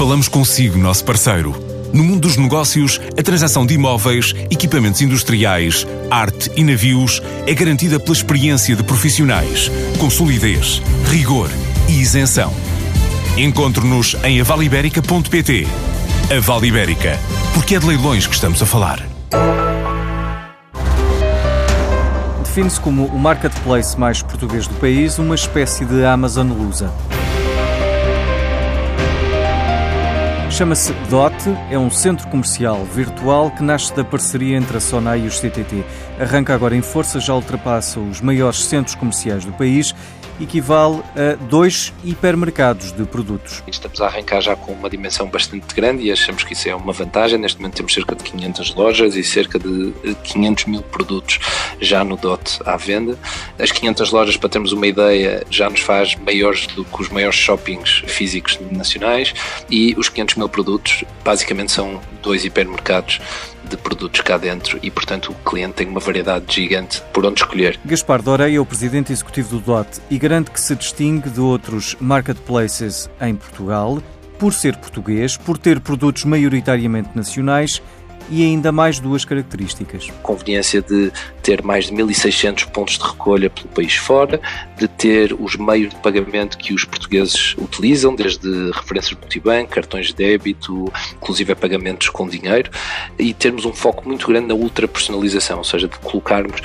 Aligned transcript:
Falamos 0.00 0.28
consigo, 0.28 0.78
nosso 0.78 1.04
parceiro. 1.04 1.54
No 1.92 2.02
mundo 2.02 2.20
dos 2.20 2.38
negócios, 2.38 2.98
a 3.18 3.22
transação 3.22 3.66
de 3.66 3.74
imóveis, 3.74 4.34
equipamentos 4.50 5.02
industriais, 5.02 5.86
arte 6.10 6.50
e 6.56 6.64
navios 6.64 7.20
é 7.46 7.52
garantida 7.52 8.00
pela 8.00 8.14
experiência 8.14 8.74
de 8.74 8.82
profissionais, 8.82 9.70
com 9.98 10.08
solidez, 10.08 10.80
rigor 11.10 11.50
e 11.86 12.00
isenção. 12.00 12.50
Encontre-nos 13.36 14.16
em 14.24 14.40
avaliberica.pt. 14.40 15.66
A 16.34 16.40
Vale 16.40 16.68
Ibérica, 16.68 17.18
porque 17.52 17.74
é 17.74 17.78
de 17.78 17.84
leilões 17.84 18.26
que 18.26 18.34
estamos 18.34 18.62
a 18.62 18.64
falar. 18.64 19.06
Define-se 22.42 22.80
como 22.80 23.04
o 23.04 23.18
marketplace 23.18 24.00
mais 24.00 24.22
português 24.22 24.66
do 24.66 24.74
país, 24.76 25.18
uma 25.18 25.34
espécie 25.34 25.84
de 25.84 26.02
Amazon 26.06 26.48
Lusa. 26.52 26.90
Chama-se 30.60 30.92
DOT, 31.08 31.32
é 31.70 31.78
um 31.78 31.90
centro 31.90 32.28
comercial 32.28 32.84
virtual 32.84 33.50
que 33.50 33.62
nasce 33.62 33.96
da 33.96 34.04
parceria 34.04 34.58
entre 34.58 34.76
a 34.76 34.80
SONAI 34.80 35.20
e 35.20 35.26
os 35.26 35.40
CTT. 35.40 35.82
Arranca 36.20 36.54
agora 36.54 36.76
em 36.76 36.82
força, 36.82 37.18
já 37.18 37.34
ultrapassa 37.34 37.98
os 37.98 38.20
maiores 38.20 38.66
centros 38.66 38.94
comerciais 38.94 39.42
do 39.42 39.54
país 39.54 39.94
equivale 40.40 41.02
a 41.14 41.36
dois 41.44 41.92
hipermercados 42.02 42.92
de 42.92 43.04
produtos. 43.04 43.62
Estamos 43.66 44.00
a 44.00 44.06
arrancar 44.06 44.40
já 44.40 44.56
com 44.56 44.72
uma 44.72 44.88
dimensão 44.88 45.28
bastante 45.28 45.74
grande 45.74 46.04
e 46.04 46.12
achamos 46.12 46.44
que 46.44 46.52
isso 46.52 46.68
é 46.68 46.74
uma 46.74 46.92
vantagem. 46.92 47.38
Neste 47.38 47.58
momento 47.58 47.76
temos 47.76 47.92
cerca 47.92 48.14
de 48.14 48.24
500 48.24 48.74
lojas 48.74 49.16
e 49.16 49.22
cerca 49.22 49.58
de 49.58 49.92
500 50.24 50.64
mil 50.66 50.82
produtos 50.82 51.38
já 51.80 52.02
no 52.04 52.16
DOT 52.16 52.60
à 52.64 52.76
venda. 52.76 53.18
As 53.58 53.70
500 53.70 54.10
lojas, 54.10 54.36
para 54.36 54.48
termos 54.48 54.72
uma 54.72 54.86
ideia, 54.86 55.44
já 55.50 55.68
nos 55.68 55.80
faz 55.80 56.16
maiores 56.16 56.66
do 56.68 56.84
que 56.84 57.02
os 57.02 57.08
maiores 57.08 57.38
shoppings 57.38 58.02
físicos 58.06 58.58
nacionais 58.70 59.34
e 59.70 59.94
os 59.98 60.08
500 60.08 60.36
mil 60.36 60.48
produtos 60.48 61.04
basicamente 61.24 61.72
são 61.72 62.00
dois 62.22 62.44
hipermercados 62.44 63.20
de 63.68 63.76
produtos 63.76 64.20
cá 64.20 64.36
dentro 64.36 64.78
e, 64.82 64.90
portanto, 64.90 65.32
o 65.32 65.34
cliente 65.48 65.74
tem 65.74 65.88
uma 65.88 66.00
variedade 66.00 66.44
gigante 66.48 67.02
por 67.12 67.24
onde 67.24 67.40
escolher. 67.40 67.78
Gaspar 67.84 68.22
Doreia 68.22 68.56
é 68.56 68.60
o 68.60 68.66
presidente 68.66 69.12
executivo 69.12 69.58
do 69.58 69.64
DOT 69.64 70.00
e 70.10 70.18
garante 70.18 70.50
que 70.50 70.60
se 70.60 70.74
distingue 70.74 71.30
de 71.30 71.40
outros 71.40 71.96
marketplaces 72.00 73.10
em 73.20 73.34
Portugal 73.34 74.02
por 74.38 74.54
ser 74.54 74.74
português, 74.76 75.36
por 75.36 75.58
ter 75.58 75.80
produtos 75.80 76.24
maioritariamente 76.24 77.10
nacionais 77.14 77.82
e 78.30 78.44
ainda 78.44 78.70
mais 78.70 79.00
duas 79.00 79.24
características. 79.24 80.08
Conveniência 80.22 80.80
de 80.80 81.12
ter 81.42 81.62
mais 81.62 81.86
de 81.86 81.92
1.600 81.92 82.66
pontos 82.66 82.96
de 82.98 83.04
recolha 83.04 83.50
pelo 83.50 83.68
país 83.68 83.94
fora, 83.94 84.40
de 84.78 84.86
ter 84.86 85.32
os 85.38 85.56
meios 85.56 85.90
de 85.90 85.96
pagamento 85.96 86.56
que 86.56 86.72
os 86.72 86.84
portugueses 86.84 87.54
utilizam, 87.58 88.14
desde 88.14 88.70
referências 88.70 89.18
multibanco, 89.18 89.70
cartões 89.70 90.08
de 90.08 90.14
débito, 90.14 90.92
inclusive 91.16 91.54
pagamentos 91.54 92.08
com 92.08 92.28
dinheiro, 92.28 92.70
e 93.18 93.34
termos 93.34 93.64
um 93.64 93.72
foco 93.72 94.06
muito 94.06 94.26
grande 94.26 94.46
na 94.46 94.54
ultra 94.54 94.86
personalização, 94.86 95.58
ou 95.58 95.64
seja, 95.64 95.88
de 95.88 95.98
colocarmos 95.98 96.60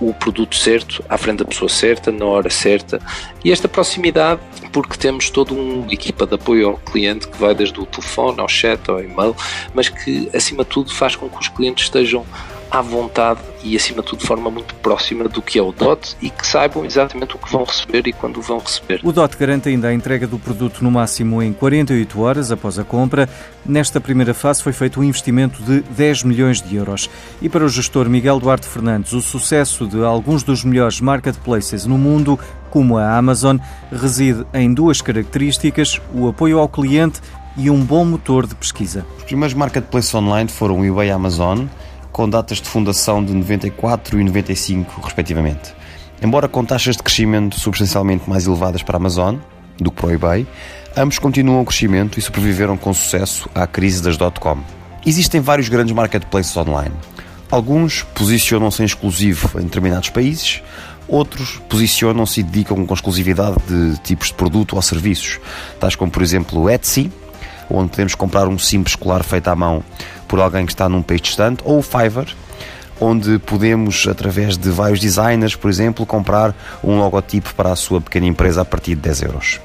o 0.00 0.14
produto 0.14 0.56
certo 0.56 1.04
à 1.08 1.18
frente 1.18 1.38
da 1.38 1.44
pessoa 1.44 1.68
certa, 1.68 2.12
na 2.12 2.24
hora 2.24 2.50
certa, 2.50 3.00
e 3.44 3.50
esta 3.50 3.68
proximidade 3.68 4.40
porque 4.72 4.96
temos 4.96 5.30
toda 5.30 5.52
uma 5.54 5.92
equipa 5.92 6.26
de 6.26 6.34
apoio 6.34 6.68
ao 6.68 6.76
cliente 6.76 7.26
que 7.26 7.38
vai 7.38 7.54
desde 7.54 7.80
o 7.80 7.86
telefone 7.86 8.40
ao 8.40 8.48
chat 8.48 8.88
ao 8.88 9.02
e-mail, 9.02 9.34
mas 9.74 9.88
que 9.88 10.28
acima 10.34 10.62
de 10.62 10.70
tudo 10.70 10.94
faz 10.94 11.16
com 11.16 11.28
que 11.28 11.38
os 11.38 11.48
clientes 11.48 11.84
estejam 11.84 12.24
à 12.70 12.80
vontade 12.80 13.40
e, 13.62 13.76
acima 13.76 14.02
de 14.02 14.08
tudo, 14.08 14.20
de 14.20 14.26
forma 14.26 14.50
muito 14.50 14.74
próxima 14.76 15.28
do 15.28 15.42
que 15.42 15.58
é 15.58 15.62
o 15.62 15.72
DOT 15.72 16.16
e 16.20 16.30
que 16.30 16.46
saibam 16.46 16.84
exatamente 16.84 17.34
o 17.34 17.38
que 17.38 17.50
vão 17.50 17.64
receber 17.64 18.06
e 18.06 18.12
quando 18.12 18.38
o 18.38 18.42
vão 18.42 18.58
receber. 18.58 19.00
O 19.02 19.12
DOT 19.12 19.36
garante 19.36 19.68
ainda 19.68 19.88
a 19.88 19.94
entrega 19.94 20.26
do 20.26 20.38
produto 20.38 20.82
no 20.82 20.90
máximo 20.90 21.42
em 21.42 21.52
48 21.52 22.20
horas 22.20 22.52
após 22.52 22.78
a 22.78 22.84
compra. 22.84 23.28
Nesta 23.64 24.00
primeira 24.00 24.34
fase 24.34 24.62
foi 24.62 24.72
feito 24.72 25.00
um 25.00 25.04
investimento 25.04 25.62
de 25.62 25.80
10 25.80 26.24
milhões 26.24 26.62
de 26.62 26.76
euros. 26.76 27.08
E 27.40 27.48
para 27.48 27.64
o 27.64 27.68
gestor 27.68 28.08
Miguel 28.08 28.38
Duarte 28.38 28.66
Fernandes, 28.66 29.12
o 29.12 29.20
sucesso 29.20 29.86
de 29.86 30.02
alguns 30.04 30.42
dos 30.42 30.64
melhores 30.64 31.00
marketplaces 31.00 31.84
no 31.86 31.98
mundo, 31.98 32.38
como 32.70 32.98
a 32.98 33.16
Amazon, 33.16 33.58
reside 33.90 34.44
em 34.54 34.72
duas 34.72 35.00
características: 35.00 36.00
o 36.14 36.28
apoio 36.28 36.58
ao 36.58 36.68
cliente 36.68 37.20
e 37.56 37.68
um 37.68 37.84
bom 37.84 38.04
motor 38.04 38.46
de 38.46 38.54
pesquisa. 38.54 39.04
Os 39.18 39.24
primeiros 39.24 39.54
marketplaces 39.54 40.14
online 40.14 40.48
foram 40.48 40.80
o 40.80 40.84
eBay 40.84 41.08
e 41.08 41.10
a 41.10 41.16
Amazon 41.16 41.66
com 42.18 42.28
datas 42.28 42.60
de 42.60 42.68
fundação 42.68 43.24
de 43.24 43.32
94 43.32 44.18
e 44.18 44.24
95, 44.24 45.02
respectivamente. 45.02 45.72
Embora 46.20 46.48
com 46.48 46.64
taxas 46.64 46.96
de 46.96 47.02
crescimento 47.04 47.60
substancialmente 47.60 48.28
mais 48.28 48.44
elevadas 48.44 48.82
para 48.82 48.96
a 48.96 48.98
Amazon 48.98 49.36
do 49.78 49.92
que 49.92 49.98
para 49.98 50.08
o 50.08 50.10
eBay, 50.10 50.44
ambos 50.96 51.20
continuam 51.20 51.60
o 51.60 51.64
crescimento 51.64 52.18
e 52.18 52.22
sobreviveram 52.22 52.76
com 52.76 52.92
sucesso 52.92 53.48
à 53.54 53.68
crise 53.68 54.02
das 54.02 54.16
.com. 54.16 54.58
Existem 55.06 55.40
vários 55.40 55.68
grandes 55.68 55.94
marketplaces 55.94 56.56
online. 56.56 56.92
Alguns 57.48 58.02
posicionam-se 58.02 58.82
em 58.82 58.86
exclusivo 58.86 59.60
em 59.60 59.62
determinados 59.62 60.10
países, 60.10 60.60
outros 61.06 61.62
posicionam-se 61.68 62.40
e 62.40 62.42
dedicam 62.42 62.84
com 62.84 62.94
exclusividade 62.94 63.58
de 63.68 63.96
tipos 64.00 64.26
de 64.26 64.34
produto 64.34 64.74
ou 64.74 64.82
serviços, 64.82 65.38
tais 65.78 65.94
como, 65.94 66.10
por 66.10 66.24
exemplo, 66.24 66.62
o 66.62 66.68
Etsy, 66.68 67.12
onde 67.70 67.90
podemos 67.90 68.14
comprar 68.14 68.48
um 68.48 68.58
simples 68.58 68.94
colar 68.96 69.22
feito 69.22 69.48
à 69.48 69.56
mão 69.56 69.82
por 70.26 70.40
alguém 70.40 70.66
que 70.66 70.72
está 70.72 70.88
num 70.88 71.02
país 71.02 71.20
distante, 71.20 71.62
ou 71.64 71.78
o 71.78 71.82
Fiverr, 71.82 72.34
onde 73.00 73.38
podemos, 73.38 74.06
através 74.08 74.56
de 74.56 74.70
vários 74.70 75.00
designers, 75.00 75.54
por 75.54 75.70
exemplo, 75.70 76.04
comprar 76.04 76.54
um 76.82 76.98
logotipo 76.98 77.54
para 77.54 77.72
a 77.72 77.76
sua 77.76 78.00
pequena 78.00 78.26
empresa 78.26 78.62
a 78.62 78.64
partir 78.64 78.94
de 78.94 79.02
10 79.02 79.22
euros. 79.22 79.60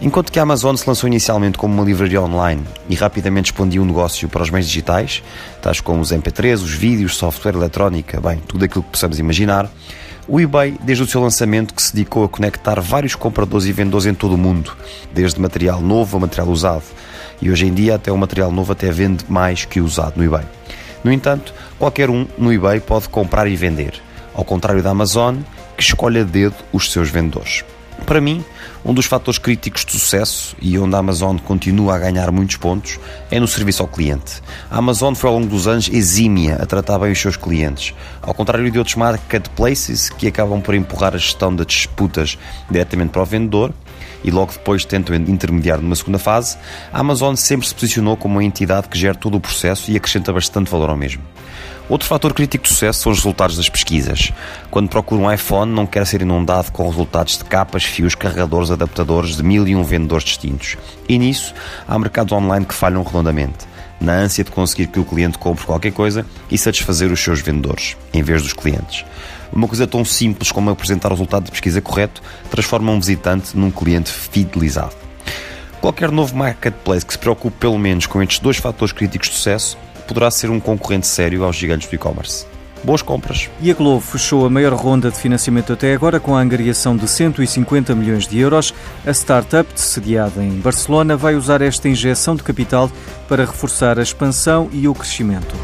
Enquanto 0.00 0.30
que 0.30 0.38
a 0.38 0.42
Amazon 0.42 0.76
se 0.76 0.86
lançou 0.86 1.08
inicialmente 1.08 1.56
como 1.56 1.72
uma 1.72 1.82
livraria 1.82 2.20
online 2.20 2.62
e 2.88 2.94
rapidamente 2.94 3.50
expandiu 3.50 3.82
o 3.82 3.86
negócio 3.86 4.28
para 4.28 4.42
os 4.42 4.50
meios 4.50 4.66
digitais, 4.66 5.22
tais 5.62 5.80
como 5.80 6.02
os 6.02 6.12
MP3, 6.12 6.54
os 6.54 6.74
vídeos, 6.74 7.16
software 7.16 7.54
eletrónica, 7.54 8.20
bem, 8.20 8.36
tudo 8.46 8.66
aquilo 8.66 8.84
que 8.84 8.90
possamos 8.90 9.18
imaginar, 9.18 9.70
o 10.28 10.40
eBay, 10.40 10.76
desde 10.82 11.04
o 11.04 11.06
seu 11.06 11.20
lançamento, 11.20 11.72
que 11.72 11.82
se 11.82 11.94
dedicou 11.94 12.24
a 12.24 12.28
conectar 12.28 12.80
vários 12.80 13.14
compradores 13.14 13.66
e 13.66 13.72
vendedores 13.72 14.06
em 14.06 14.14
todo 14.14 14.34
o 14.34 14.38
mundo, 14.38 14.76
desde 15.12 15.40
material 15.40 15.80
novo 15.80 16.16
a 16.16 16.20
material 16.20 16.48
usado. 16.48 16.84
E 17.40 17.50
hoje 17.50 17.66
em 17.66 17.74
dia 17.74 17.94
até 17.94 18.10
o 18.10 18.18
material 18.18 18.50
novo 18.50 18.72
até 18.72 18.90
vende 18.90 19.24
mais 19.28 19.64
que 19.64 19.80
usado 19.80 20.14
no 20.16 20.24
eBay. 20.24 20.44
No 21.04 21.12
entanto, 21.12 21.54
qualquer 21.78 22.10
um 22.10 22.26
no 22.36 22.52
eBay 22.52 22.80
pode 22.80 23.08
comprar 23.08 23.46
e 23.46 23.54
vender, 23.54 23.94
ao 24.34 24.44
contrário 24.44 24.82
da 24.82 24.90
Amazon, 24.90 25.36
que 25.76 25.82
escolhe 25.82 26.20
a 26.20 26.24
dedo 26.24 26.56
os 26.72 26.90
seus 26.90 27.08
vendedores. 27.08 27.64
Para 28.06 28.20
mim, 28.20 28.44
um 28.84 28.94
dos 28.94 29.06
fatores 29.06 29.36
críticos 29.36 29.84
de 29.84 29.90
sucesso 29.90 30.56
e 30.62 30.78
onde 30.78 30.94
a 30.94 30.98
Amazon 30.98 31.38
continua 31.38 31.96
a 31.96 31.98
ganhar 31.98 32.30
muitos 32.30 32.56
pontos 32.56 33.00
é 33.32 33.40
no 33.40 33.48
serviço 33.48 33.82
ao 33.82 33.88
cliente. 33.88 34.40
A 34.70 34.78
Amazon 34.78 35.12
foi 35.12 35.28
ao 35.28 35.34
longo 35.34 35.48
dos 35.48 35.66
anos 35.66 35.90
exímia 35.92 36.54
a 36.54 36.66
tratar 36.66 37.00
bem 37.00 37.10
os 37.10 37.20
seus 37.20 37.36
clientes, 37.36 37.92
ao 38.22 38.32
contrário 38.32 38.70
de 38.70 38.78
outros 38.78 38.94
marketplaces 38.94 40.08
que 40.08 40.28
acabam 40.28 40.60
por 40.60 40.76
empurrar 40.76 41.16
a 41.16 41.18
gestão 41.18 41.52
das 41.52 41.66
disputas 41.66 42.38
diretamente 42.70 43.10
para 43.10 43.22
o 43.22 43.26
vendedor 43.26 43.74
e 44.22 44.30
logo 44.30 44.52
depois 44.52 44.84
tentam 44.84 45.16
intermediar 45.16 45.80
numa 45.80 45.96
segunda 45.96 46.18
fase, 46.18 46.56
a 46.92 47.00
Amazon 47.00 47.34
sempre 47.34 47.66
se 47.66 47.74
posicionou 47.74 48.16
como 48.16 48.36
uma 48.36 48.44
entidade 48.44 48.88
que 48.88 48.96
gera 48.96 49.16
todo 49.16 49.36
o 49.36 49.40
processo 49.40 49.90
e 49.90 49.96
acrescenta 49.96 50.32
bastante 50.32 50.70
valor 50.70 50.90
ao 50.90 50.96
mesmo. 50.96 51.22
Outro 51.88 52.08
fator 52.08 52.34
crítico 52.34 52.64
de 52.64 52.70
sucesso 52.70 53.02
são 53.02 53.12
os 53.12 53.18
resultados 53.18 53.56
das 53.56 53.68
pesquisas. 53.68 54.32
Quando 54.72 54.88
procura 54.88 55.22
um 55.22 55.32
iPhone, 55.32 55.72
não 55.72 55.86
quer 55.86 56.04
ser 56.04 56.20
inundado 56.20 56.72
com 56.72 56.88
resultados 56.88 57.38
de 57.38 57.44
capas, 57.44 57.84
fios, 57.84 58.16
carregadores, 58.16 58.72
adaptadores 58.72 59.36
de 59.36 59.42
mil 59.44 59.68
e 59.68 59.76
um 59.76 59.84
vendedores 59.84 60.24
distintos. 60.24 60.76
E 61.08 61.16
nisso, 61.16 61.54
há 61.86 61.96
mercados 61.96 62.32
online 62.32 62.66
que 62.66 62.74
falham 62.74 63.04
redondamente, 63.04 63.66
na 64.00 64.14
ânsia 64.14 64.42
de 64.42 64.50
conseguir 64.50 64.88
que 64.88 64.98
o 64.98 65.04
cliente 65.04 65.38
compre 65.38 65.64
qualquer 65.64 65.92
coisa 65.92 66.26
e 66.50 66.58
satisfazer 66.58 67.12
os 67.12 67.20
seus 67.20 67.40
vendedores, 67.40 67.96
em 68.12 68.22
vez 68.22 68.42
dos 68.42 68.52
clientes. 68.52 69.04
Uma 69.52 69.68
coisa 69.68 69.86
tão 69.86 70.04
simples 70.04 70.50
como 70.50 70.70
apresentar 70.70 71.12
o 71.12 71.14
resultado 71.14 71.44
de 71.44 71.52
pesquisa 71.52 71.80
correto 71.80 72.20
transforma 72.50 72.90
um 72.90 72.98
visitante 72.98 73.56
num 73.56 73.70
cliente 73.70 74.10
fidelizado. 74.10 74.94
Qualquer 75.80 76.10
novo 76.10 76.34
marketplace 76.34 77.06
que 77.06 77.12
se 77.12 77.18
preocupe 77.18 77.58
pelo 77.58 77.78
menos 77.78 78.06
com 78.06 78.20
estes 78.20 78.40
dois 78.40 78.56
fatores 78.56 78.92
críticos 78.92 79.28
de 79.28 79.36
sucesso 79.36 79.78
poderá 80.06 80.30
ser 80.30 80.50
um 80.50 80.60
concorrente 80.60 81.06
sério 81.06 81.44
aos 81.44 81.56
gigantes 81.56 81.88
do 81.88 81.94
e-commerce. 81.94 82.46
Boas 82.84 83.02
compras. 83.02 83.50
E 83.60 83.70
a 83.70 83.74
Globo 83.74 84.00
fechou 84.00 84.46
a 84.46 84.50
maior 84.50 84.72
ronda 84.74 85.10
de 85.10 85.16
financiamento 85.16 85.72
até 85.72 85.92
agora 85.92 86.20
com 86.20 86.36
a 86.36 86.40
angariação 86.40 86.96
de 86.96 87.08
150 87.08 87.94
milhões 87.94 88.28
de 88.28 88.38
euros. 88.38 88.72
A 89.04 89.10
startup, 89.10 89.68
sediada 89.74 90.42
em 90.42 90.60
Barcelona, 90.60 91.16
vai 91.16 91.34
usar 91.34 91.62
esta 91.62 91.88
injeção 91.88 92.36
de 92.36 92.42
capital 92.42 92.90
para 93.28 93.44
reforçar 93.44 93.98
a 93.98 94.02
expansão 94.02 94.68
e 94.72 94.86
o 94.86 94.94
crescimento. 94.94 95.54